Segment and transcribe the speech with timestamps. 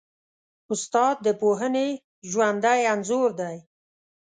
[0.73, 1.87] استاد د پوهنې
[2.31, 3.57] ژوندی انځور دی.